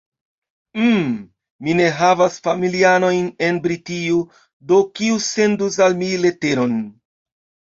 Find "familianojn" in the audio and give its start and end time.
2.47-3.29